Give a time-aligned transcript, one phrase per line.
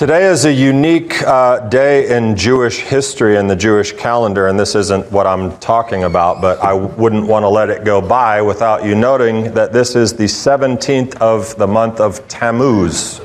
[0.00, 4.74] Today is a unique uh, day in Jewish history and the Jewish calendar, and this
[4.74, 8.82] isn't what I'm talking about, but I wouldn't want to let it go by without
[8.82, 13.18] you noting that this is the 17th of the month of Tammuz.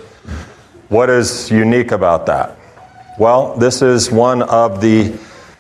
[0.90, 2.60] What is unique about that?
[3.18, 5.18] Well, this is one of the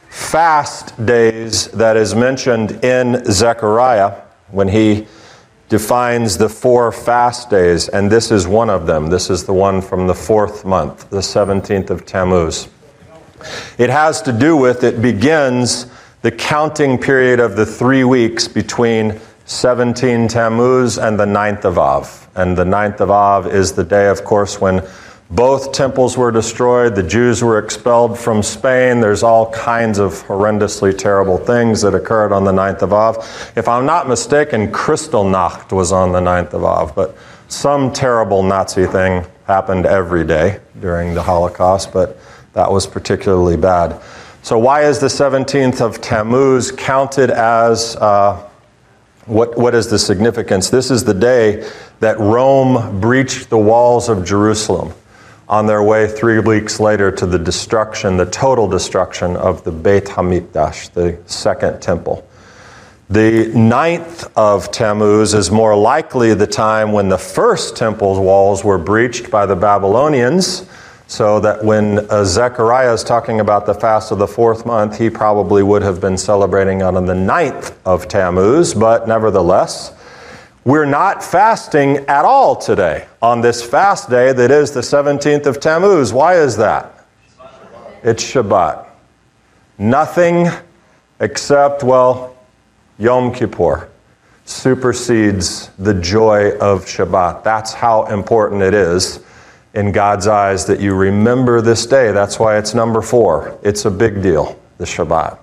[0.09, 4.19] fast days that is mentioned in Zechariah
[4.51, 5.07] when he
[5.69, 9.07] defines the four fast days, and this is one of them.
[9.07, 12.67] This is the one from the fourth month, the 17th of Tammuz.
[13.77, 15.87] It has to do with, it begins
[16.21, 22.27] the counting period of the three weeks between 17 Tammuz and the 9th of Av.
[22.35, 24.83] And the 9th of Av is the day, of course, when
[25.35, 26.95] both temples were destroyed.
[26.95, 29.01] The Jews were expelled from Spain.
[29.01, 33.53] There's all kinds of horrendously terrible things that occurred on the 9th of Av.
[33.57, 37.17] If I'm not mistaken, Kristallnacht was on the 9th of Av, but
[37.49, 42.17] some terrible Nazi thing happened every day during the Holocaust, but
[42.53, 44.01] that was particularly bad.
[44.41, 48.47] So, why is the 17th of Tammuz counted as uh,
[49.25, 50.69] what, what is the significance?
[50.69, 51.69] This is the day
[51.99, 54.93] that Rome breached the walls of Jerusalem
[55.47, 60.05] on their way three weeks later to the destruction, the total destruction of the Beit
[60.05, 62.27] Hamikdash, the second temple.
[63.09, 68.79] The ninth of Tammuz is more likely the time when the first temple's walls were
[68.79, 70.67] breached by the Babylonians,
[71.07, 75.11] so that when uh, Zechariah is talking about the fast of the fourth month, he
[75.11, 79.93] probably would have been celebrating on the ninth of Tammuz, but nevertheless,
[80.65, 85.59] we're not fasting at all today on this fast day that is the 17th of
[85.59, 86.11] Tammuz.
[86.11, 87.05] Why is that?
[88.03, 88.87] It's Shabbat.
[89.77, 90.47] Nothing
[91.19, 92.35] except, well,
[92.97, 93.89] Yom Kippur
[94.45, 97.43] supersedes the joy of Shabbat.
[97.43, 99.23] That's how important it is
[99.75, 102.11] in God's eyes that you remember this day.
[102.11, 103.59] That's why it's number four.
[103.61, 105.37] It's a big deal, the Shabbat.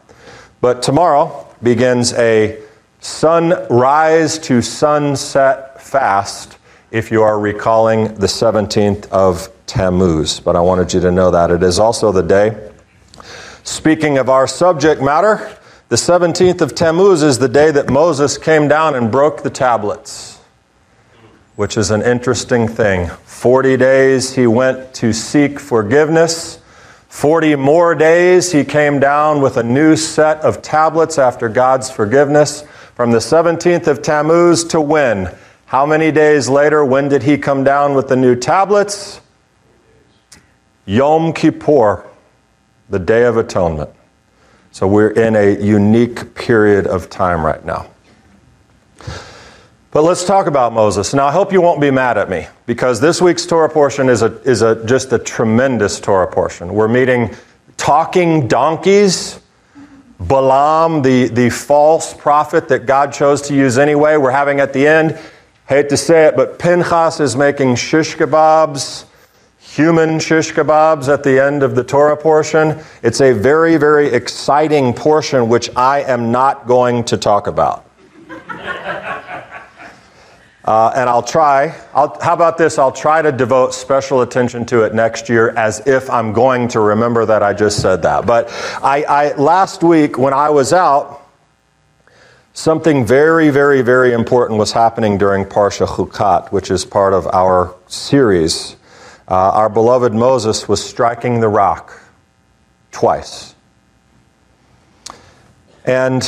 [0.61, 2.62] But tomorrow begins a
[3.03, 6.57] sunrise to sunset fast
[6.93, 10.39] if you are recalling the 17th of Tammuz.
[10.39, 11.51] But I wanted you to know that.
[11.51, 12.71] It is also the day.
[13.65, 15.59] Speaking of our subject matter,
[15.89, 20.39] the 17th of Tammuz is the day that Moses came down and broke the tablets,
[21.57, 23.09] which is an interesting thing.
[23.25, 26.61] 40 days he went to seek forgiveness.
[27.09, 32.65] 40 more days he came down with a new set of tablets after God's forgiveness
[32.95, 35.35] from the 17th of Tammuz to when?
[35.67, 39.21] How many days later, when did he come down with the new tablets?
[40.85, 42.05] Yom Kippur,
[42.91, 43.91] the Day of Atonement.
[44.73, 47.91] So we're in a unique period of time right now.
[49.91, 51.13] But let's talk about Moses.
[51.13, 54.23] Now, I hope you won't be mad at me because this week's Torah portion is,
[54.23, 56.73] a, is a, just a tremendous Torah portion.
[56.73, 57.35] We're meeting
[57.77, 59.42] talking donkeys
[60.29, 64.17] Balaam, the, the false prophet that God chose to use anyway.
[64.17, 65.19] We're having at the end,
[65.67, 69.05] hate to say it, but Pinchas is making shish kebabs,
[69.59, 72.79] human shish kebabs at the end of the Torah portion.
[73.03, 77.85] It's a very, very exciting portion which I am not going to talk about.
[80.65, 82.79] Uh, and I'll try, I'll, how about this?
[82.79, 86.81] I'll try to devote special attention to it next year as if I'm going to
[86.81, 88.27] remember that I just said that.
[88.27, 88.49] But
[88.81, 91.27] I, I last week when I was out,
[92.53, 97.75] something very, very, very important was happening during Parsha Chukat, which is part of our
[97.89, 98.77] series.
[99.27, 102.01] Uh, our beloved Moses was striking the rock
[102.93, 103.57] twice.
[105.85, 106.23] And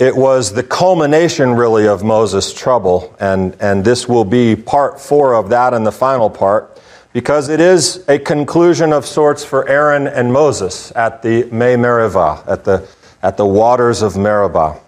[0.00, 5.34] it was the culmination, really, of Moses' trouble, and, and this will be part four
[5.34, 6.80] of that and the final part,
[7.12, 12.42] because it is a conclusion of sorts for Aaron and Moses at the Mei Meribah,
[12.46, 12.88] at the,
[13.22, 14.80] at the waters of Meribah.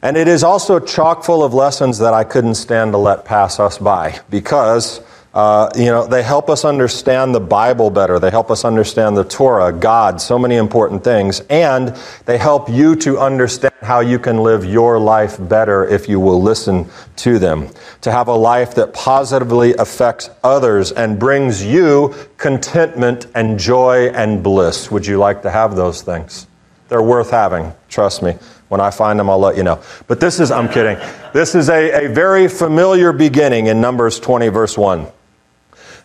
[0.00, 3.60] And it is also chock full of lessons that I couldn't stand to let pass
[3.60, 5.02] us by, because
[5.36, 8.18] uh, you know, they help us understand the Bible better.
[8.18, 11.40] They help us understand the Torah, God, so many important things.
[11.50, 11.94] And
[12.24, 16.40] they help you to understand how you can live your life better if you will
[16.40, 17.68] listen to them.
[18.00, 24.42] To have a life that positively affects others and brings you contentment and joy and
[24.42, 24.90] bliss.
[24.90, 26.46] Would you like to have those things?
[26.88, 28.38] They're worth having, trust me.
[28.68, 29.82] When I find them, I'll let you know.
[30.06, 30.96] But this is, I'm kidding.
[31.34, 35.08] This is a, a very familiar beginning in Numbers 20, verse 1.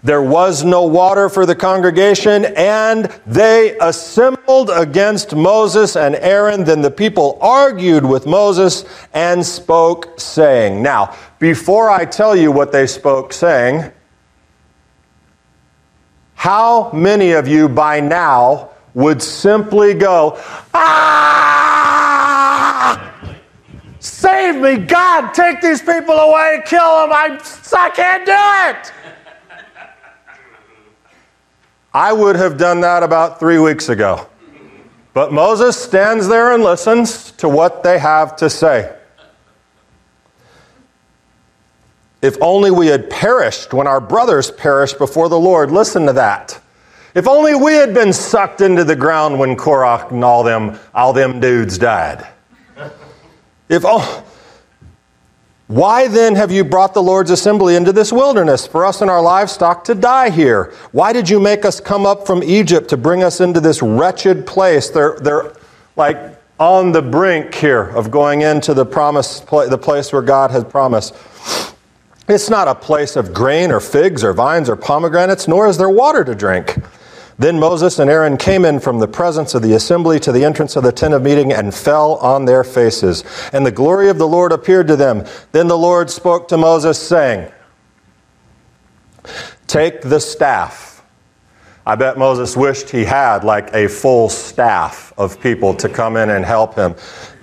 [0.04, 6.64] There was no water for the congregation, and they assembled against Moses and Aaron.
[6.64, 12.72] Then the people argued with Moses and spoke, saying, Now, before I tell you what
[12.72, 13.92] they spoke, saying,
[16.34, 20.40] How many of you by now would simply go,
[20.74, 22.02] Ah!
[24.00, 27.40] Save me, God, take these people away, kill them, I,
[27.78, 28.92] I can't do it.
[31.94, 34.28] I would have done that about three weeks ago.
[35.14, 38.96] But Moses stands there and listens to what they have to say.
[42.22, 45.72] If only we had perished when our brothers perished before the Lord.
[45.72, 46.62] Listen to that.
[47.14, 51.12] If only we had been sucked into the ground when Korah and all them, all
[51.12, 52.26] them dudes died.
[53.68, 54.24] If oh,
[55.72, 59.22] why then have you brought the Lord's assembly into this wilderness for us and our
[59.22, 60.74] livestock to die here?
[60.92, 64.46] Why did you make us come up from Egypt to bring us into this wretched
[64.46, 64.90] place?
[64.90, 65.54] They're, they're
[65.96, 70.66] like on the brink here of going into the promise, the place where God has
[70.66, 71.16] promised.
[72.28, 75.90] It's not a place of grain or figs or vines or pomegranates, nor is there
[75.90, 76.80] water to drink.
[77.42, 80.76] Then Moses and Aaron came in from the presence of the assembly to the entrance
[80.76, 83.24] of the tent of meeting and fell on their faces.
[83.52, 85.26] And the glory of the Lord appeared to them.
[85.52, 87.52] Then the Lord spoke to Moses, saying,
[89.66, 91.04] Take the staff.
[91.84, 96.30] I bet Moses wished he had like a full staff of people to come in
[96.30, 96.94] and help him.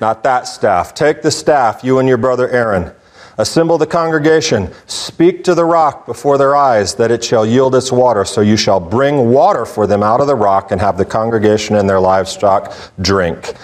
[0.00, 0.94] Not that staff.
[0.94, 2.94] Take the staff, you and your brother Aaron
[3.38, 7.92] Assemble the congregation, speak to the rock before their eyes, that it shall yield its
[7.92, 8.24] water.
[8.24, 11.76] So you shall bring water for them out of the rock and have the congregation
[11.76, 13.54] and their livestock drink.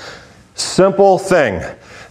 [0.55, 1.61] Simple thing.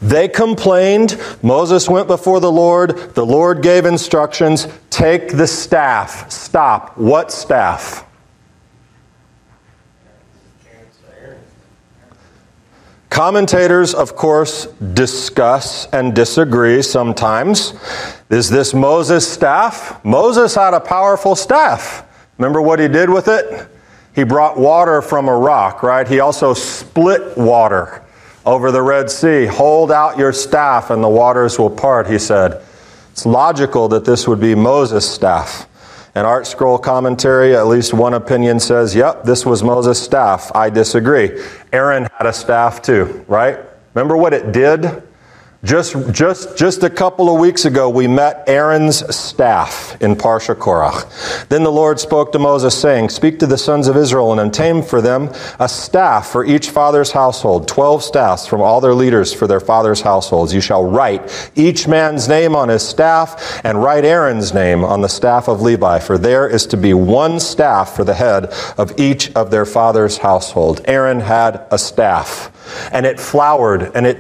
[0.02, 1.18] They complained.
[1.42, 3.16] Moses went before the Lord.
[3.16, 6.30] The Lord gave instructions take the staff.
[6.30, 6.98] Stop.
[6.98, 8.06] What staff?
[13.14, 14.66] Commentators, of course,
[14.96, 17.76] discuss and disagree sometimes.
[18.32, 20.04] Is this Moses' staff?
[20.04, 22.08] Moses had a powerful staff.
[22.40, 23.70] Remember what he did with it?
[24.16, 26.08] He brought water from a rock, right?
[26.08, 28.02] He also split water
[28.48, 29.46] over the Red Sea.
[29.46, 32.64] Hold out your staff and the waters will part, he said.
[33.12, 35.70] It's logical that this would be Moses' staff.
[36.16, 40.52] An ArtScroll commentary, at least one opinion says, yep, this was Moses' staff.
[40.56, 41.44] I disagree.
[41.72, 43.58] Aaron had a staff too, right?
[43.96, 45.02] Remember what it did?
[45.64, 51.48] Just, just, just a couple of weeks ago, we met Aaron's staff in Parsha Korach.
[51.48, 54.84] Then the Lord spoke to Moses, saying, Speak to the sons of Israel and obtain
[54.84, 55.32] for them
[55.62, 60.02] a staff for each father's household, twelve staffs from all their leaders for their father's
[60.02, 60.54] households.
[60.54, 65.08] You shall write each man's name on his staff, and write Aaron's name on the
[65.08, 69.32] staff of Levi, for there is to be one staff for the head of each
[69.32, 70.82] of their father's household.
[70.84, 72.52] Aaron had a staff,
[72.92, 74.20] and it flowered, and it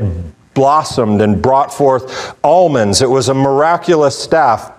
[0.54, 3.02] blossomed and brought forth almonds.
[3.02, 4.72] It was a miraculous staff.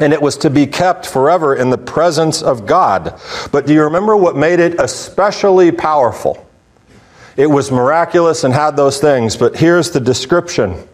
[0.00, 3.20] And it was to be kept forever in the presence of God.
[3.52, 6.44] But do you remember what made it especially powerful?
[7.36, 10.88] It was miraculous and had those things, but here's the description.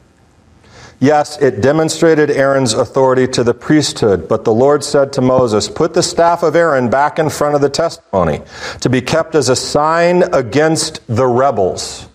[0.98, 5.94] Yes, it demonstrated Aaron's authority to the priesthood, but the Lord said to Moses, Put
[5.94, 8.42] the staff of Aaron back in front of the testimony
[8.80, 12.09] to be kept as a sign against the rebels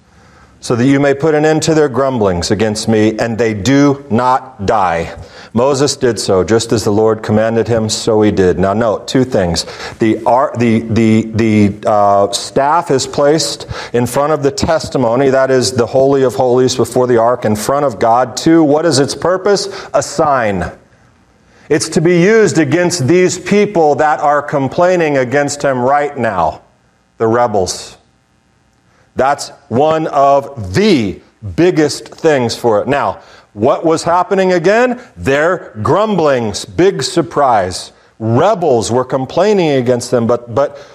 [0.66, 4.04] so that you may put an end to their grumblings against me, and they do
[4.10, 5.16] not die.
[5.54, 8.58] Moses did so, just as the Lord commanded him, so he did.
[8.58, 9.66] Now, note two things.
[10.00, 10.16] The,
[10.58, 15.86] the, the, the uh, staff is placed in front of the testimony, that is the
[15.86, 18.36] Holy of Holies before the ark, in front of God.
[18.36, 19.68] Two, what is its purpose?
[19.94, 20.76] A sign.
[21.70, 26.64] It's to be used against these people that are complaining against him right now,
[27.20, 28.00] the rebels.
[29.16, 31.22] That's one of the
[31.56, 32.88] biggest things for it.
[32.88, 33.22] Now,
[33.54, 35.02] what was happening again?
[35.16, 37.94] Their grumblings, big surprise.
[38.20, 40.86] Rebels were complaining against them, but, but,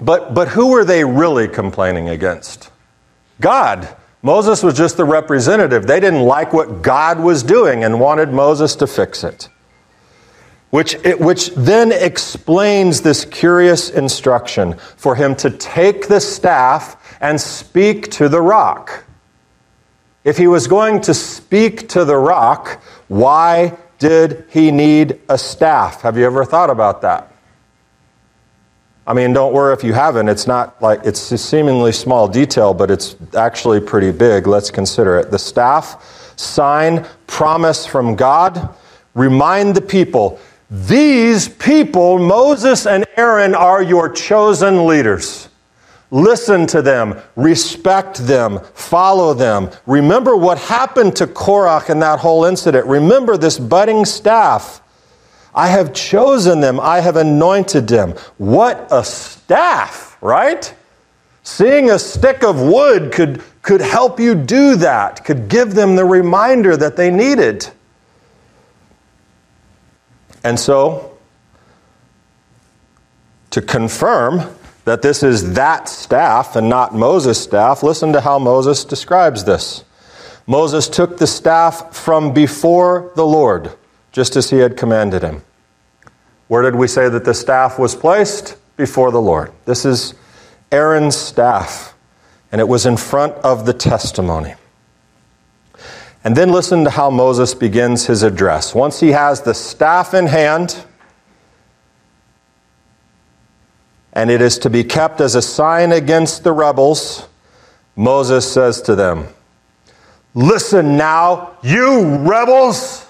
[0.00, 2.70] but, but who were they really complaining against?
[3.40, 3.96] God.
[4.22, 5.86] Moses was just the representative.
[5.86, 9.48] They didn't like what God was doing and wanted Moses to fix it
[10.70, 17.40] which, it, which then explains this curious instruction for him to take the staff and
[17.40, 19.04] speak to the rock.
[20.24, 26.02] If he was going to speak to the rock, why did he need a staff?
[26.02, 27.32] Have you ever thought about that?
[29.06, 30.28] I mean, don't worry if you haven't.
[30.28, 34.46] It's not like it's a seemingly small detail, but it's actually pretty big.
[34.46, 35.30] Let's consider it.
[35.30, 38.74] The staff, sign, promise from God,
[39.14, 40.38] remind the people
[40.70, 45.49] these people, Moses and Aaron, are your chosen leaders.
[46.10, 49.70] Listen to them, respect them, follow them.
[49.86, 52.86] Remember what happened to Korach in that whole incident.
[52.86, 54.80] Remember this budding staff
[55.54, 56.78] I have chosen them.
[56.78, 58.14] I have anointed them.
[58.38, 60.72] What a staff, right?
[61.42, 66.04] Seeing a stick of wood could, could help you do that, could give them the
[66.04, 67.68] reminder that they needed.
[70.44, 71.18] And so,
[73.50, 74.56] to confirm
[74.90, 79.84] that this is that staff and not Moses' staff, listen to how Moses describes this.
[80.48, 83.70] Moses took the staff from before the Lord,
[84.10, 85.44] just as he had commanded him.
[86.48, 88.56] Where did we say that the staff was placed?
[88.76, 89.52] Before the Lord.
[89.64, 90.14] This is
[90.72, 91.94] Aaron's staff,
[92.50, 94.54] and it was in front of the testimony.
[96.24, 98.74] And then listen to how Moses begins his address.
[98.74, 100.84] Once he has the staff in hand,
[104.12, 107.28] and it is to be kept as a sign against the rebels,
[107.96, 109.28] Moses says to them,
[110.34, 113.06] Listen now, you rebels!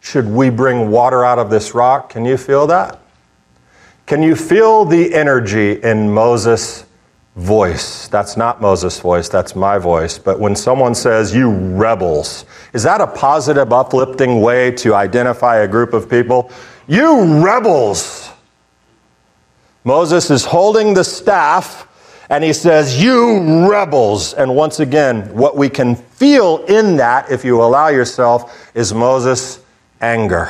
[0.00, 2.10] Should we bring water out of this rock?
[2.10, 3.00] Can you feel that?
[4.06, 6.84] Can you feel the energy in Moses'
[7.36, 8.08] voice?
[8.08, 10.18] That's not Moses' voice, that's my voice.
[10.18, 15.68] But when someone says, You rebels, is that a positive, uplifting way to identify a
[15.68, 16.50] group of people?
[16.88, 18.29] You rebels!
[19.84, 21.86] Moses is holding the staff
[22.30, 24.34] and he says, You rebels.
[24.34, 29.60] And once again, what we can feel in that, if you allow yourself, is Moses'
[30.00, 30.48] anger.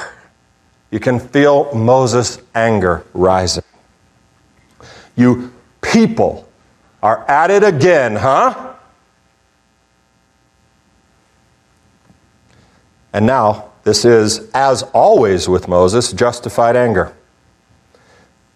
[0.90, 3.64] You can feel Moses' anger rising.
[5.16, 6.48] You people
[7.02, 8.74] are at it again, huh?
[13.12, 17.14] And now, this is, as always with Moses, justified anger.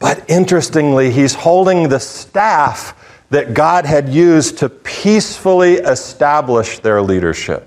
[0.05, 2.95] But interestingly, he's holding the staff
[3.31, 7.67] that God had used to peacefully establish their leadership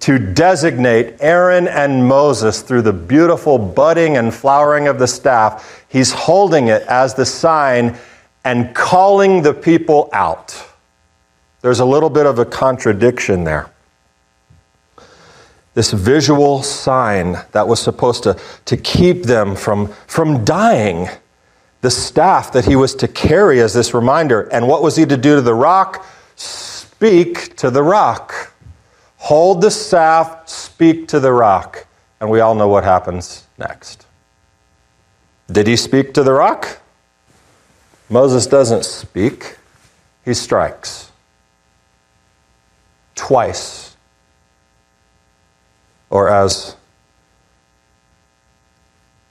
[0.00, 5.84] to designate Aaron and Moses through the beautiful budding and flowering of the staff.
[5.88, 7.96] He's holding it as the sign
[8.42, 10.60] and calling the people out.
[11.60, 13.70] There's a little bit of a contradiction there.
[15.74, 21.06] This visual sign that was supposed to, to keep them from, from dying,
[21.80, 24.42] the staff that he was to carry as this reminder.
[24.52, 26.04] And what was he to do to the rock?
[26.36, 28.52] Speak to the rock.
[29.18, 31.86] Hold the staff, speak to the rock.
[32.20, 34.06] And we all know what happens next.
[35.50, 36.80] Did he speak to the rock?
[38.10, 39.56] Moses doesn't speak,
[40.24, 41.10] he strikes.
[43.14, 43.96] Twice.
[46.10, 46.76] Or as,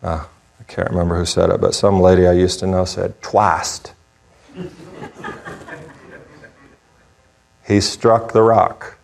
[0.04, 0.26] uh,
[0.68, 3.82] can't remember who said it, but some lady I used to know said, twice.
[7.66, 8.98] he struck the rock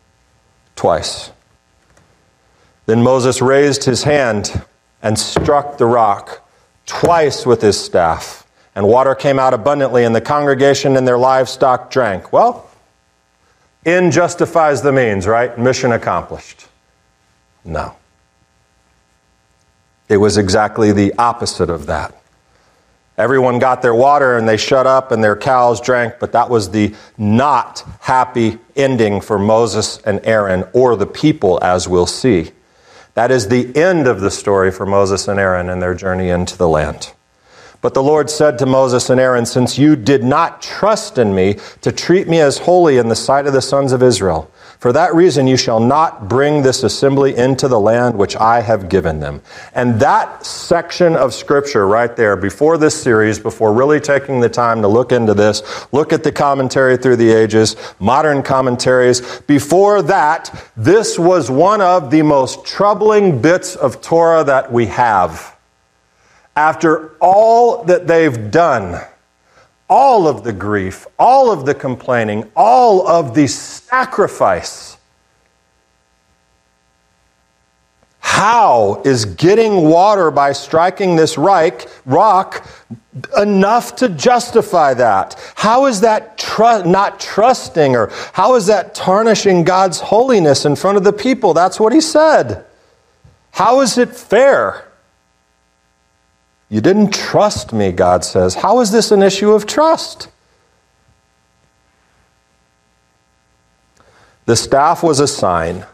[0.75, 1.31] twice.
[2.85, 4.61] Then Moses raised his hand
[5.01, 6.47] and struck the rock
[6.85, 11.91] twice with his staff, and water came out abundantly, and the congregation and their livestock
[11.91, 12.33] drank.
[12.33, 12.69] Well,
[13.85, 15.57] in justifies the means, right?
[15.57, 16.67] Mission accomplished.
[17.63, 17.95] No.
[20.09, 22.15] It was exactly the opposite of that.
[23.17, 26.71] Everyone got their water and they shut up and their cows drank, but that was
[26.71, 32.51] the not happy ending for Moses and Aaron or the people, as we'll see.
[33.13, 36.57] That is the end of the story for Moses and Aaron and their journey into
[36.57, 37.13] the land.
[37.83, 41.57] But the Lord said to Moses and Aaron, Since you did not trust in me
[41.81, 44.49] to treat me as holy in the sight of the sons of Israel,
[44.79, 48.87] for that reason, you shall not bring this assembly into the land which I have
[48.87, 49.41] given them.
[49.75, 54.81] And that section of scripture right there, before this series, before really taking the time
[54.81, 55.61] to look into this,
[55.91, 62.11] look at the commentary through the ages, modern commentaries, before that, this was one of
[62.11, 65.52] the most troubling bits of Torah that we have.
[66.55, 69.01] After all that they've done,
[69.89, 74.97] all of the grief, all of the complaining, all of the sacrifice.
[78.19, 82.67] How is getting water by striking this rock
[83.37, 85.39] enough to justify that?
[85.55, 86.43] How is that
[86.85, 91.53] not trusting or how is that tarnishing God's holiness in front of the people?
[91.53, 92.65] That's what he said.
[93.51, 94.87] How is it fair?
[96.73, 98.55] You didn't trust me, God says.
[98.55, 100.27] How is this an issue of trust?
[104.47, 105.85] The staff was a sign,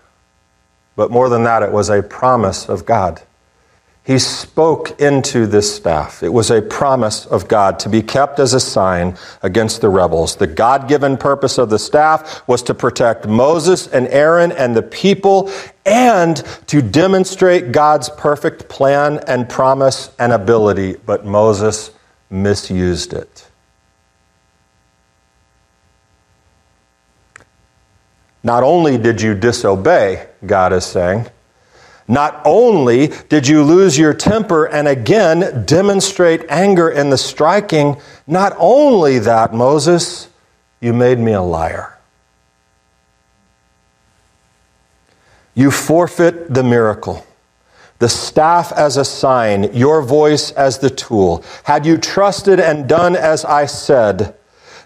[0.96, 3.22] but more than that, it was a promise of God.
[4.10, 6.24] He spoke into this staff.
[6.24, 10.36] It was a promise of God to be kept as a sign against the rebels.
[10.36, 14.82] The God given purpose of the staff was to protect Moses and Aaron and the
[14.82, 15.52] people
[15.86, 21.92] and to demonstrate God's perfect plan and promise and ability, but Moses
[22.32, 23.48] misused it.
[28.42, 31.28] Not only did you disobey, God is saying,
[32.10, 38.56] not only did you lose your temper and again demonstrate anger in the striking, not
[38.58, 40.28] only that, Moses,
[40.82, 42.00] you made me a liar.
[45.54, 47.28] You forfeit the miracle,
[48.00, 51.44] the staff as a sign, your voice as the tool.
[51.66, 54.36] Had you trusted and done as I said,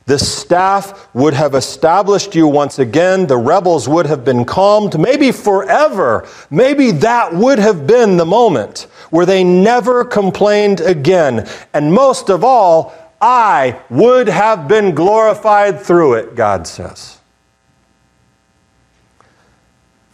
[0.06, 3.26] the staff would have established you once again.
[3.28, 6.28] The rebels would have been calmed, maybe forever.
[6.50, 11.48] Maybe that would have been the moment where they never complained again.
[11.74, 17.20] And most of all, I would have been glorified through it, God says.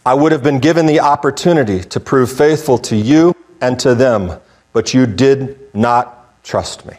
[0.06, 4.40] I would have been given the opportunity to prove faithful to you and to them,
[4.72, 6.96] but you did not trust me.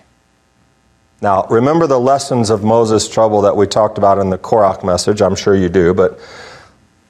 [1.22, 5.22] Now, remember the lessons of Moses' trouble that we talked about in the Korach message.
[5.22, 6.20] I'm sure you do, but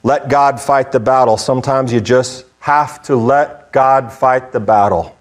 [0.04, 1.38] let God fight the battle.
[1.38, 5.16] Sometimes you just have to let God fight the battle.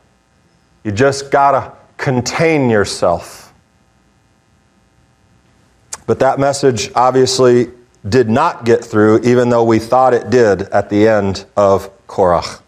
[0.82, 3.52] You just got to contain yourself.
[6.06, 7.70] But that message obviously
[8.08, 12.60] did not get through, even though we thought it did at the end of Korach.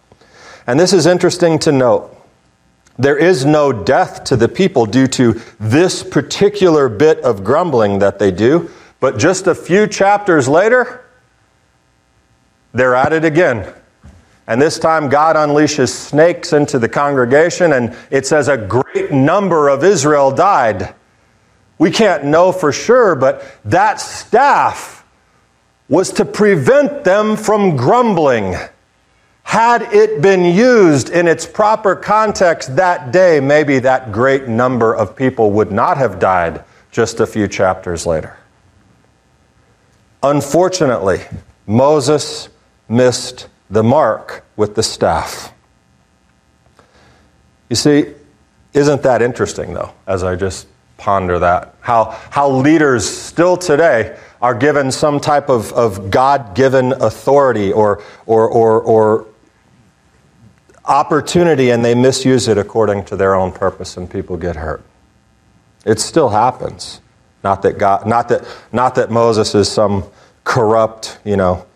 [0.69, 2.12] And this is interesting to note.
[2.99, 8.19] There is no death to the people due to this particular bit of grumbling that
[8.19, 8.71] they do,
[9.01, 11.05] but just a few chapters later,
[12.73, 13.73] they're at it again.
[14.47, 19.69] And this time, God unleashes snakes into the congregation, and it says a great number
[19.69, 20.95] of Israel died.
[21.79, 25.05] We can't know for sure, but that staff
[25.89, 28.57] was to prevent them from grumbling.
[29.43, 35.15] Had it been used in its proper context that day, maybe that great number of
[35.15, 38.37] people would not have died just a few chapters later.
[40.23, 41.21] Unfortunately,
[41.67, 42.49] Moses
[42.89, 45.53] missed the mark with the staff.
[47.69, 48.15] You see,
[48.75, 50.67] isn't that interesting, though, as I just
[50.97, 51.75] ponder that?
[51.81, 58.03] How, how leaders still today are given some type of, of God given authority or,
[58.27, 59.27] or, or, or
[60.85, 64.83] opportunity and they misuse it according to their own purpose and people get hurt.
[65.85, 67.01] It still happens.
[67.45, 70.05] Not that God, not that, not that Moses is some
[70.45, 71.67] corrupt, you know,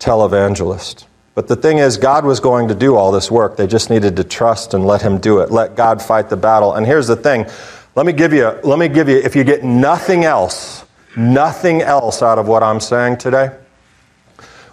[0.00, 1.04] televangelist.
[1.34, 3.56] But the thing is, God was going to do all this work.
[3.56, 5.50] They just needed to trust and let Him do it.
[5.50, 6.74] Let God fight the battle.
[6.74, 7.46] And here's the thing.
[7.94, 10.84] Let me give you, let me give you, if you get nothing else,
[11.16, 13.56] nothing else out of what I'm saying today,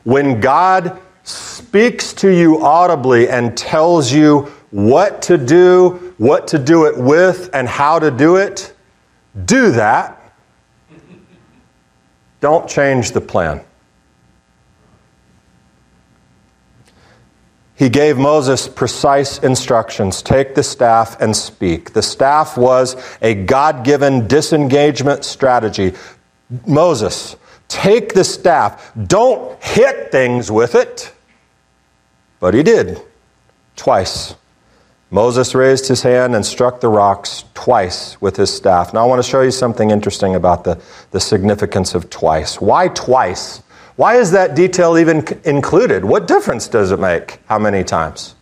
[0.04, 6.86] when God speaks to you audibly and tells you what to do, what to do
[6.86, 8.74] it with, and how to do it,
[9.46, 10.14] do that.
[12.40, 13.62] Don't change the plan.
[17.76, 21.94] He gave Moses precise instructions take the staff and speak.
[21.94, 25.94] The staff was a God given disengagement strategy.
[26.66, 27.36] Moses,
[27.68, 28.94] take the staff.
[29.08, 31.14] Don't hit things with it.
[32.40, 33.02] But he did,
[33.76, 34.36] twice.
[35.10, 38.94] Moses raised his hand and struck the rocks twice with his staff.
[38.94, 42.60] Now, I want to show you something interesting about the, the significance of twice.
[42.60, 43.64] Why twice?
[43.96, 46.04] Why is that detail even included?
[46.04, 47.40] What difference does it make?
[47.48, 48.36] How many times?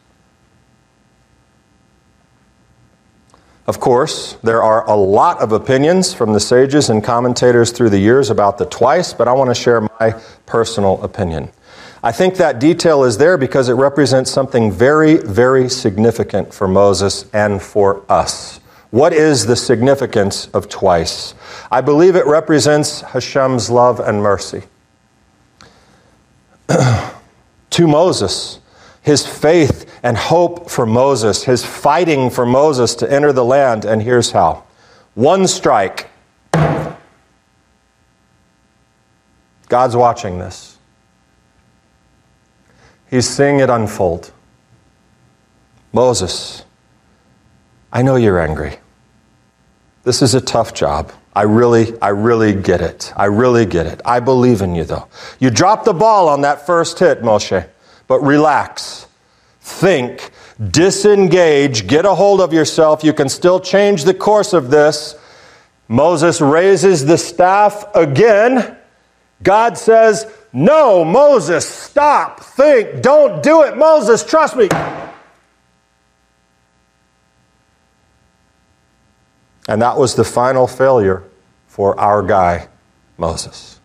[3.68, 7.98] Of course, there are a lot of opinions from the sages and commentators through the
[8.00, 11.50] years about the twice, but I want to share my personal opinion.
[12.06, 17.26] I think that detail is there because it represents something very, very significant for Moses
[17.34, 18.60] and for us.
[18.92, 21.34] What is the significance of twice?
[21.72, 24.62] I believe it represents Hashem's love and mercy.
[26.70, 28.60] to Moses,
[29.02, 34.04] his faith and hope for Moses, his fighting for Moses to enter the land, and
[34.04, 34.64] here's how
[35.16, 36.12] one strike.
[39.70, 40.78] God's watching this.
[43.16, 44.34] He's seeing it unfold.
[45.94, 46.66] Moses,
[47.94, 48.76] I know you're angry.
[50.04, 51.14] This is a tough job.
[51.34, 53.14] I really, I really get it.
[53.16, 54.02] I really get it.
[54.04, 55.08] I believe in you, though.
[55.40, 57.66] You dropped the ball on that first hit, Moshe,
[58.08, 59.08] but relax.
[59.62, 60.32] Think
[60.72, 63.02] disengage, get a hold of yourself.
[63.02, 65.16] You can still change the course of this.
[65.88, 68.76] Moses raises the staff again.
[69.44, 73.78] God says, No, Moses, stop, think, don't do it.
[73.78, 74.70] Moses, trust me.
[79.68, 81.24] And that was the final failure
[81.68, 82.68] for our guy,
[83.18, 83.80] Moses.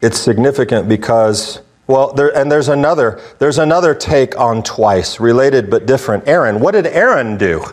[0.00, 5.86] It's significant because well, there, and there's another there's another take on twice, related but
[5.86, 6.28] different.
[6.28, 7.64] Aaron, what did Aaron do?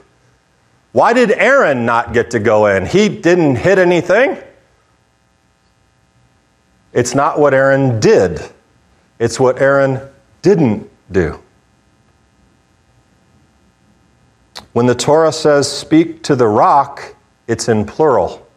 [0.95, 2.85] Why did Aaron not get to go in?
[2.85, 4.37] He didn't hit anything.
[6.93, 8.39] It's not what Aaron did.
[9.19, 9.99] It's what Aaron
[10.41, 11.37] didn't do.
[14.71, 17.13] When the Torah says speak to the rock,
[17.45, 18.47] it's in plural.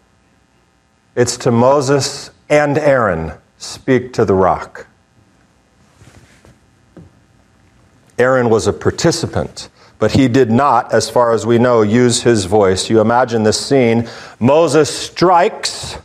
[1.17, 4.87] It's to Moses and Aaron speak to the rock.
[8.17, 12.45] Aaron was a participant, but he did not, as far as we know, use his
[12.45, 12.89] voice.
[12.89, 14.09] You imagine this scene.
[14.39, 15.99] Moses strikes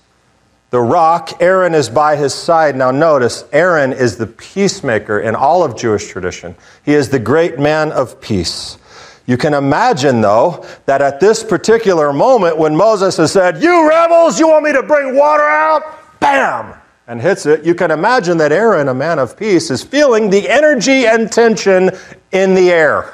[0.71, 1.39] the rock.
[1.39, 2.75] Aaron is by his side.
[2.75, 6.55] Now, notice, Aaron is the peacemaker in all of Jewish tradition.
[6.83, 8.79] He is the great man of peace.
[9.27, 14.39] You can imagine, though, that at this particular moment when Moses has said, You rebels,
[14.39, 16.19] you want me to bring water out?
[16.19, 16.73] Bam!
[17.07, 17.63] And hits it.
[17.63, 21.91] You can imagine that Aaron, a man of peace, is feeling the energy and tension
[22.31, 23.13] in the air.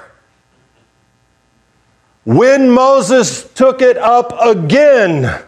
[2.25, 5.41] When Moses took it up again,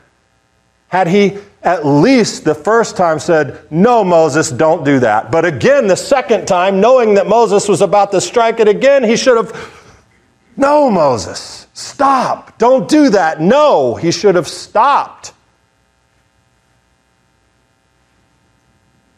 [0.87, 5.31] had he at least the first time said, No, Moses, don't do that.
[5.31, 9.15] But again, the second time, knowing that Moses was about to strike it again, he
[9.15, 9.51] should have
[10.57, 12.57] no, Moses, stop.
[12.57, 13.41] Don't do that.
[13.41, 15.33] No, he should have stopped.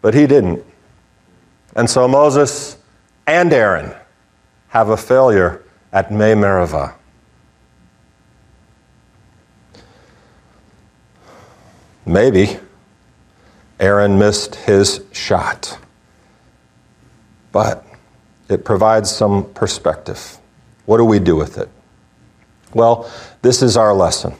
[0.01, 0.63] But he didn't.
[1.75, 2.77] And so Moses
[3.25, 3.93] and Aaron
[4.69, 6.93] have a failure at Mei Merivah.
[12.05, 12.57] Maybe
[13.79, 15.77] Aaron missed his shot,
[17.51, 17.85] but
[18.49, 20.37] it provides some perspective.
[20.85, 21.69] What do we do with it?
[22.73, 23.09] Well,
[23.41, 24.33] this is our lesson.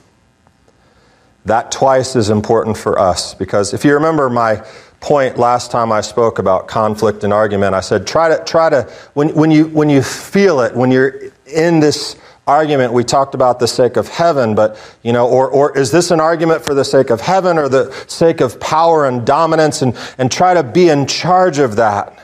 [1.46, 4.64] That twice is important for us because if you remember my
[5.00, 8.90] point last time I spoke about conflict and argument, I said try to try to
[9.12, 11.14] when, when you when you feel it, when you're
[11.46, 12.16] in this
[12.46, 16.10] argument, we talked about the sake of heaven, but you know, or or is this
[16.10, 19.96] an argument for the sake of heaven or the sake of power and dominance and,
[20.18, 22.18] and try to be in charge of that.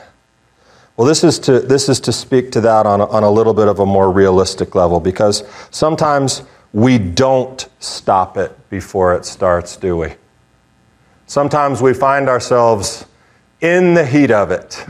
[0.97, 3.53] Well, this is to, this is to speak to that on a, on a little
[3.53, 9.77] bit of a more realistic level because sometimes we don't stop it before it starts,
[9.77, 10.13] do we?
[11.25, 13.05] Sometimes we find ourselves
[13.61, 14.85] in the heat of it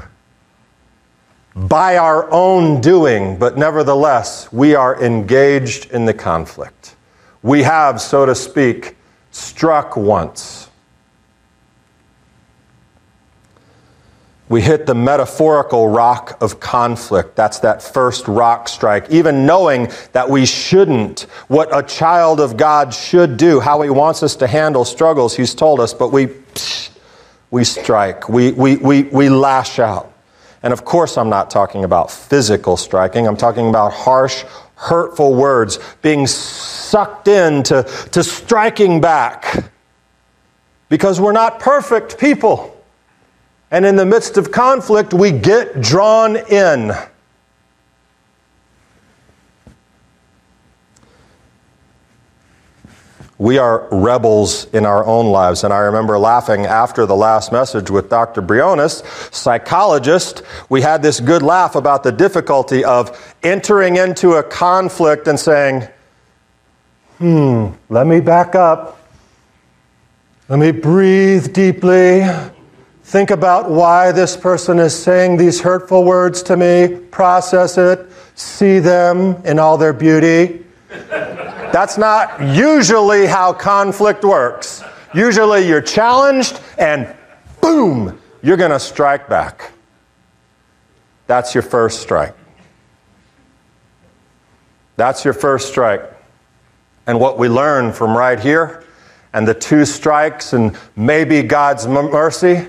[1.55, 6.95] by our own doing, but nevertheless, we are engaged in the conflict.
[7.43, 8.95] We have, so to speak,
[9.31, 10.69] struck once.
[14.51, 17.37] we hit the metaphorical rock of conflict.
[17.37, 19.09] That's that first rock strike.
[19.09, 24.23] Even knowing that we shouldn't, what a child of God should do, how he wants
[24.23, 26.27] us to handle struggles, he's told us, but we,
[27.49, 30.11] we strike, we, we, we, we lash out.
[30.63, 34.43] And of course, I'm not talking about physical striking, I'm talking about harsh,
[34.75, 39.65] hurtful words, being sucked into to striking back.
[40.89, 42.77] Because we're not perfect people.
[43.71, 46.91] And in the midst of conflict, we get drawn in.
[53.41, 55.63] We are rebels in our own lives.
[55.63, 58.39] And I remember laughing after the last message with Dr.
[58.39, 59.01] Briones,
[59.31, 60.43] psychologist.
[60.69, 65.87] We had this good laugh about the difficulty of entering into a conflict and saying,
[67.17, 68.99] hmm, let me back up.
[70.47, 72.23] Let me breathe deeply.
[73.05, 78.77] Think about why this person is saying these hurtful words to me, process it, see
[78.77, 80.63] them in all their beauty.
[81.71, 84.83] That's not usually how conflict works.
[85.13, 87.13] Usually you're challenged and
[87.61, 89.71] boom, you're going to strike back.
[91.27, 92.35] That's your first strike.
[94.97, 96.03] That's your first strike.
[97.07, 98.83] And what we learn from right here
[99.33, 102.67] and the two strikes and maybe God's mercy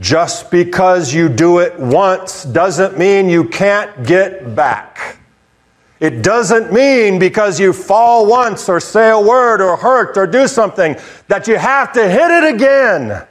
[0.00, 5.19] just because you do it once doesn't mean you can't get back.
[6.00, 10.48] It doesn't mean because you fall once or say a word or hurt or do
[10.48, 10.96] something
[11.28, 13.26] that you have to hit it again.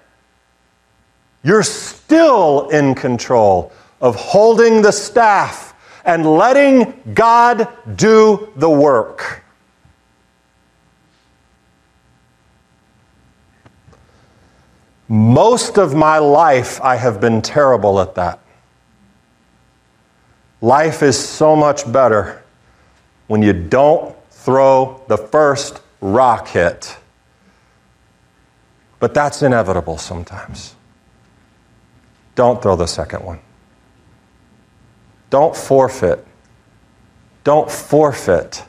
[1.41, 5.73] You're still in control of holding the staff
[6.05, 9.43] and letting God do the work.
[15.07, 18.39] Most of my life, I have been terrible at that.
[20.61, 22.43] Life is so much better
[23.29, 26.97] when you don't throw the first rock hit.
[28.99, 30.75] But that's inevitable sometimes.
[32.33, 33.39] Don't throw the second one.
[35.29, 36.25] Don't forfeit.
[37.43, 38.63] Don't forfeit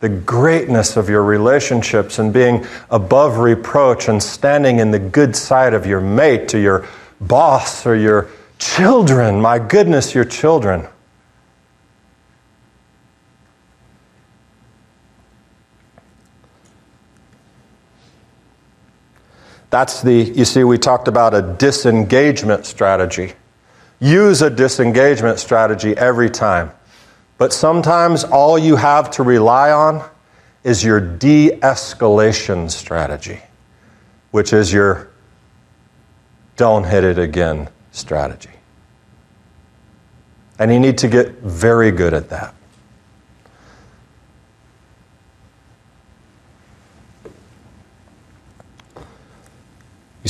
[0.00, 5.74] the greatness of your relationships and being above reproach and standing in the good side
[5.74, 6.88] of your mate or your
[7.20, 9.42] boss or your children.
[9.42, 10.88] My goodness, your children.
[19.72, 23.32] That's the, you see, we talked about a disengagement strategy.
[24.00, 26.72] Use a disengagement strategy every time.
[27.38, 30.06] But sometimes all you have to rely on
[30.62, 33.40] is your de escalation strategy,
[34.30, 35.08] which is your
[36.56, 38.50] don't hit it again strategy.
[40.58, 42.54] And you need to get very good at that.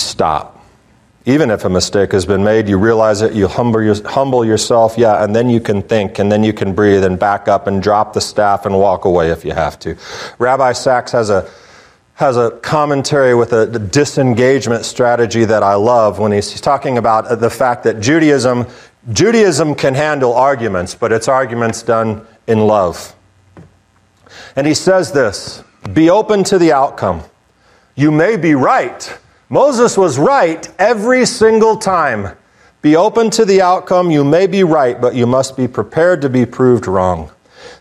[0.03, 0.59] Stop.
[1.25, 4.99] Even if a mistake has been made, you realize it, you humble, your, humble yourself,
[4.99, 7.81] yeah, and then you can think, and then you can breathe and back up and
[7.81, 9.97] drop the staff and walk away if you have to.
[10.39, 11.49] Rabbi Sacks has a
[12.15, 17.51] has a commentary with a disengagement strategy that I love when he's talking about the
[17.51, 18.67] fact that Judaism
[19.11, 23.15] Judaism can handle arguments, but it's arguments done in love.
[24.55, 27.23] And he says this, be open to the outcome.
[27.97, 29.19] You may be right,
[29.53, 32.35] Moses was right every single time.
[32.81, 34.11] Be open to the outcome.
[34.11, 37.31] You may be right, but you must be prepared to be proved wrong.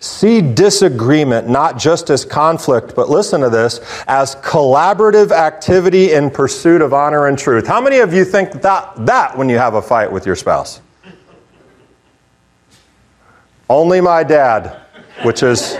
[0.01, 6.81] See disagreement not just as conflict, but listen to this, as collaborative activity in pursuit
[6.81, 7.65] of honor and truth.
[7.65, 10.81] How many of you think that, that when you have a fight with your spouse?
[13.69, 14.81] Only my dad,
[15.23, 15.77] which is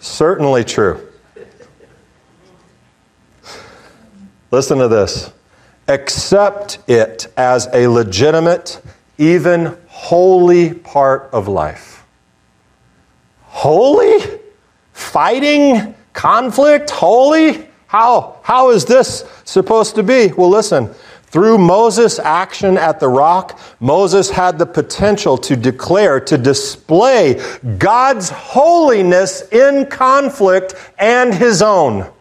[0.00, 1.13] certainly true.
[4.54, 5.32] Listen to this.
[5.88, 8.80] Accept it as a legitimate,
[9.18, 12.06] even holy part of life.
[13.42, 14.38] Holy?
[14.92, 15.96] Fighting?
[16.12, 16.90] Conflict?
[16.90, 17.66] Holy?
[17.88, 18.38] How?
[18.44, 20.28] How is this supposed to be?
[20.28, 20.94] Well, listen.
[21.24, 27.42] Through Moses' action at the rock, Moses had the potential to declare, to display
[27.78, 32.13] God's holiness in conflict and his own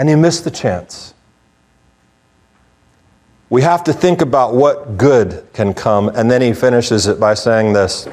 [0.00, 1.12] and he missed the chance.
[3.50, 7.34] We have to think about what good can come, and then he finishes it by
[7.34, 8.08] saying this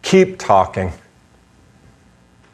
[0.00, 0.90] keep talking.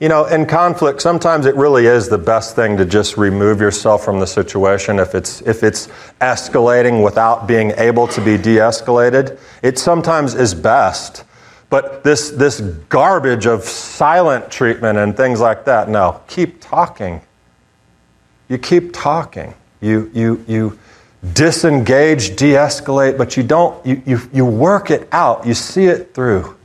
[0.00, 4.04] You know, in conflict, sometimes it really is the best thing to just remove yourself
[4.04, 5.86] from the situation if it's, if it's
[6.20, 9.38] escalating without being able to be de escalated.
[9.62, 11.22] It sometimes is best.
[11.70, 17.20] But this, this garbage of silent treatment and things like that, no, keep talking.
[18.48, 19.54] You keep talking.
[19.80, 20.78] You, you, you
[21.32, 25.46] disengage, de escalate, but you don't, you, you, you work it out.
[25.46, 26.56] You see it through.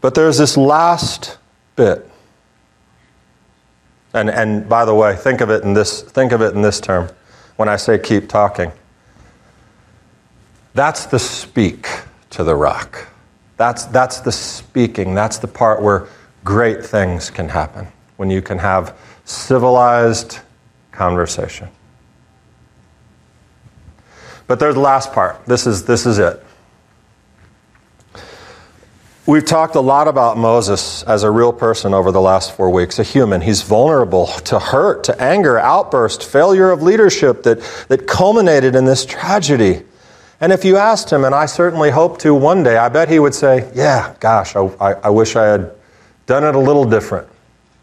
[0.00, 1.38] But there's this last
[1.76, 2.08] bit.
[4.12, 6.80] And, and by the way, think of it in this, think of it in this
[6.80, 7.10] term
[7.56, 8.72] when I say keep talking.
[10.74, 11.86] That's the speak
[12.30, 13.08] to the rock.
[13.56, 15.14] That's, that's the speaking.
[15.14, 16.08] That's the part where
[16.50, 17.86] great things can happen
[18.16, 20.40] when you can have civilized
[20.90, 21.68] conversation.
[24.48, 25.46] But there's the last part.
[25.46, 26.42] This is, this is it.
[29.26, 32.98] We've talked a lot about Moses as a real person over the last four weeks,
[32.98, 33.40] a human.
[33.42, 39.06] He's vulnerable to hurt, to anger, outburst, failure of leadership that, that culminated in this
[39.06, 39.84] tragedy.
[40.40, 43.20] And if you asked him, and I certainly hope to one day, I bet he
[43.20, 45.76] would say, Yeah, gosh, I, I, I wish I had
[46.30, 47.26] done it a little different.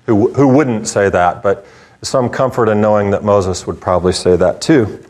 [0.05, 1.43] Who, who wouldn't say that?
[1.43, 1.65] But
[2.01, 5.03] some comfort in knowing that Moses would probably say that too.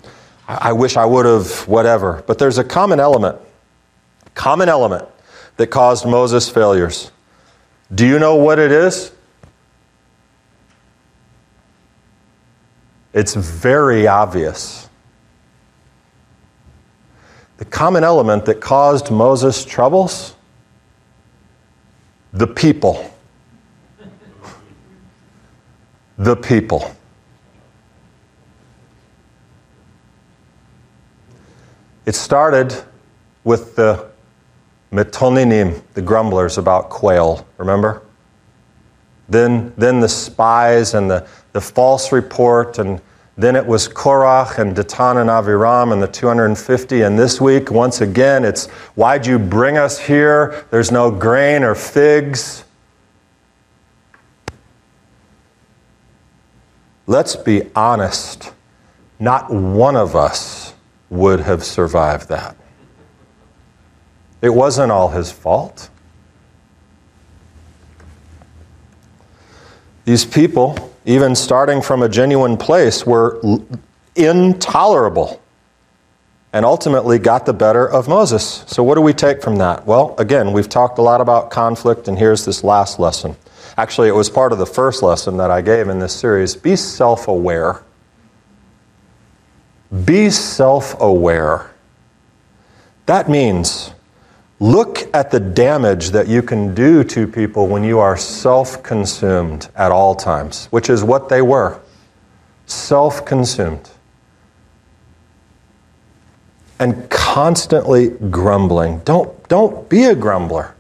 [0.48, 2.24] I, I wish I would have, whatever.
[2.26, 3.38] But there's a common element,
[4.34, 5.08] common element
[5.58, 7.12] that caused Moses' failures.
[7.94, 9.12] Do you know what it is?
[13.14, 14.90] It's very obvious.
[17.58, 20.34] The common element that caused Moses' troubles?
[22.34, 23.14] The people.
[26.18, 26.96] The people.
[32.06, 32.74] It started
[33.44, 34.10] with the
[34.92, 38.02] mitonenim, the grumblers about quail, remember?
[39.30, 43.02] Then, then the spies and the, the false report, and
[43.38, 47.02] then it was Korach and Datan and Aviram and the 250.
[47.02, 50.66] And this week, once again, it's why'd you bring us here?
[50.72, 52.64] There's no grain or figs.
[57.08, 58.54] Let's be honest.
[59.20, 60.74] Not one of us
[61.10, 62.56] would have survived that.
[64.42, 65.90] It wasn't all his fault.
[70.06, 73.42] These people, even starting from a genuine place, were
[74.16, 75.42] intolerable
[76.54, 78.64] and ultimately got the better of Moses.
[78.68, 79.86] So, what do we take from that?
[79.86, 83.36] Well, again, we've talked a lot about conflict, and here's this last lesson.
[83.78, 86.56] Actually, it was part of the first lesson that I gave in this series.
[86.56, 87.84] Be self aware.
[90.06, 91.72] Be self aware.
[93.06, 93.94] That means
[94.60, 99.70] Look at the damage that you can do to people when you are self consumed
[99.76, 101.80] at all times, which is what they were
[102.66, 103.90] self consumed.
[106.80, 109.00] And constantly grumbling.
[109.00, 110.76] Don't, don't be a grumbler.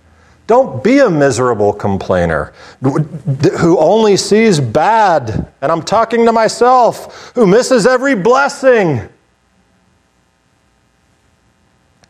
[0.47, 5.51] Don't be a miserable complainer who only sees bad.
[5.61, 9.01] And I'm talking to myself, who misses every blessing.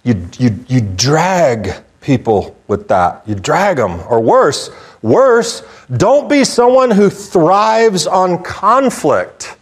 [0.04, 3.28] You, you, you drag people with that.
[3.28, 4.02] You drag them.
[4.08, 4.70] Or worse,
[5.02, 5.64] worse,
[5.98, 9.58] don't be someone who thrives on conflict,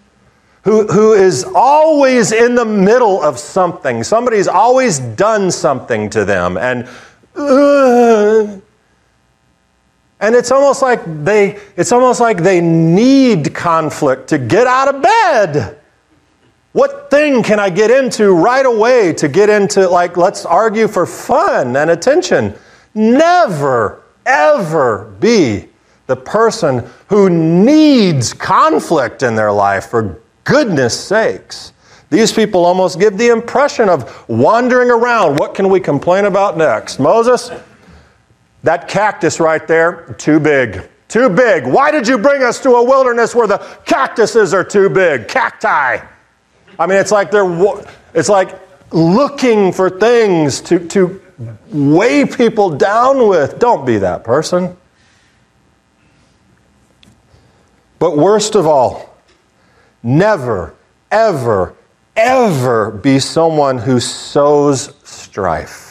[0.64, 4.04] who, who is always in the middle of something.
[4.04, 6.58] Somebody's always done something to them.
[6.58, 6.90] And,
[7.36, 8.60] uh,
[10.26, 15.02] and it's almost like they it's almost like they need conflict to get out of
[15.02, 15.80] bed.
[16.76, 21.06] What thing can I get into right away to get into, like, let's argue for
[21.06, 22.54] fun and attention?
[22.94, 25.70] Never, ever be
[26.08, 31.72] the person who needs conflict in their life, for goodness sakes.
[32.10, 35.38] These people almost give the impression of wandering around.
[35.38, 37.00] What can we complain about next?
[37.00, 37.52] Moses,
[38.65, 40.89] that cactus right there, too big.
[41.08, 41.67] Too big.
[41.67, 45.28] Why did you bring us to a wilderness where the cactuses are too big?
[45.28, 46.04] Cacti.
[46.80, 47.45] I mean, it's like they're
[48.15, 48.60] it's like
[48.91, 51.21] looking for things to, to
[51.69, 53.60] weigh people down with.
[53.60, 54.75] Don't be that person.
[57.99, 59.15] But worst of all,
[60.01, 60.73] never,
[61.12, 61.75] ever,
[62.15, 65.85] ever be someone who sows strife.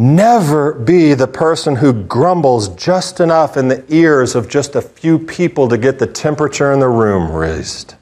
[0.00, 5.18] Never be the person who grumbles just enough in the ears of just a few
[5.18, 7.96] people to get the temperature in the room raised.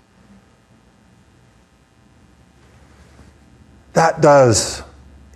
[3.94, 4.84] That does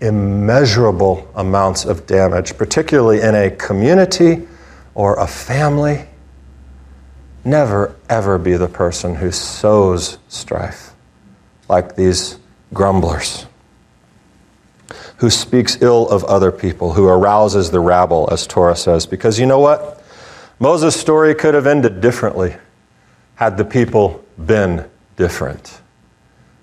[0.01, 4.47] immeasurable amounts of damage, particularly in a community
[4.95, 6.07] or a family.
[7.45, 10.93] Never, ever be the person who sows strife
[11.69, 12.39] like these
[12.73, 13.47] grumblers
[15.23, 19.07] who speaks ill of other people, who arouses the rabble, as Torah says.
[19.07, 20.03] Because you know what?
[20.59, 22.57] Moses' story could have ended differently
[23.37, 25.81] had the people been different.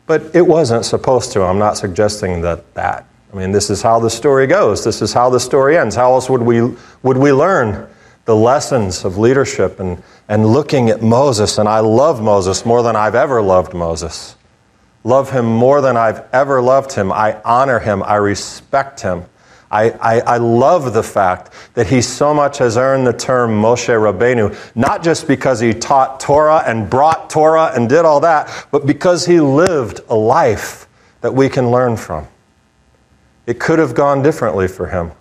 [0.07, 1.43] But it wasn't supposed to.
[1.43, 3.05] I'm not suggesting that that.
[3.31, 4.83] I mean, this is how the story goes.
[4.83, 5.95] This is how the story ends.
[5.95, 6.59] How else would we,
[7.01, 7.87] would we learn
[8.25, 11.59] the lessons of leadership and, and looking at Moses?
[11.59, 14.35] And I love Moses more than I've ever loved Moses
[15.03, 17.11] love him more than I've ever loved him.
[17.11, 18.03] I honor him.
[18.03, 19.25] I respect him.
[19.71, 23.87] I, I, I, love the fact that he so much has earned the term Moshe
[23.87, 28.87] Rabbeinu, not just because he taught Torah and brought Torah and did all that, but
[28.87, 30.87] because he lived a life
[31.21, 32.27] that we can learn from.
[33.45, 35.11] It could have gone differently for him.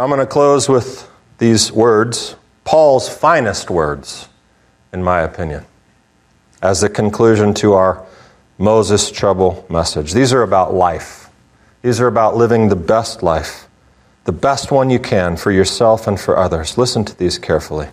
[0.00, 2.34] I'm going to close with these words.
[2.70, 4.28] Paul's finest words,
[4.92, 5.64] in my opinion,
[6.62, 8.06] as the conclusion to our
[8.58, 10.12] Moses trouble message.
[10.12, 11.30] These are about life.
[11.82, 13.66] These are about living the best life,
[14.22, 16.78] the best one you can for yourself and for others.
[16.78, 17.88] Listen to these carefully.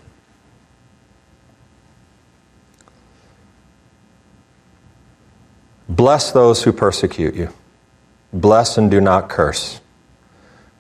[5.90, 7.50] Bless those who persecute you.
[8.32, 9.82] Bless and do not curse.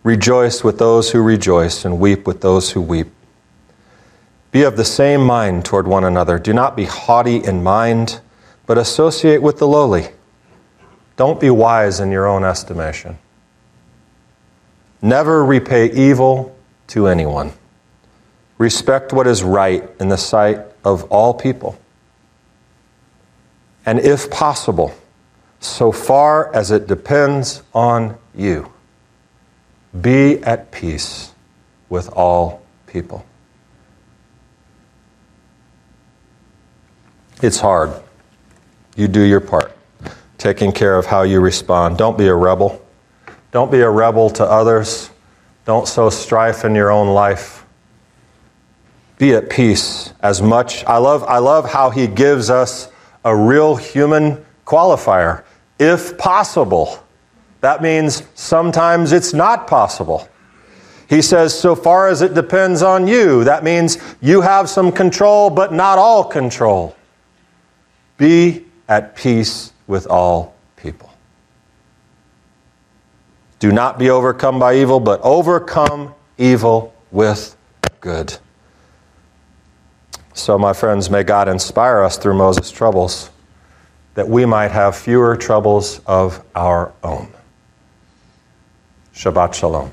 [0.03, 3.07] Rejoice with those who rejoice and weep with those who weep.
[4.51, 6.39] Be of the same mind toward one another.
[6.39, 8.21] Do not be haughty in mind,
[8.65, 10.09] but associate with the lowly.
[11.15, 13.17] Don't be wise in your own estimation.
[15.01, 16.55] Never repay evil
[16.87, 17.51] to anyone.
[18.57, 21.77] Respect what is right in the sight of all people.
[23.85, 24.93] And if possible,
[25.59, 28.71] so far as it depends on you,
[29.99, 31.33] be at peace
[31.89, 33.25] with all people.
[37.41, 37.91] It's hard.
[38.95, 39.77] You do your part,
[40.37, 41.97] taking care of how you respond.
[41.97, 42.83] Don't be a rebel.
[43.51, 45.11] Don't be a rebel to others.
[45.65, 47.65] Don't sow strife in your own life.
[49.19, 50.83] Be at peace as much.
[50.85, 52.89] I love, I love how he gives us
[53.23, 55.43] a real human qualifier.
[55.79, 57.03] If possible.
[57.61, 60.27] That means sometimes it's not possible.
[61.09, 63.43] He says, so far as it depends on you.
[63.43, 66.96] That means you have some control, but not all control.
[68.17, 71.11] Be at peace with all people.
[73.59, 77.55] Do not be overcome by evil, but overcome evil with
[78.01, 78.37] good.
[80.33, 83.31] So, my friends, may God inspire us through Moses' troubles
[84.13, 87.31] that we might have fewer troubles of our own.
[89.13, 89.91] Shabbat Shalom.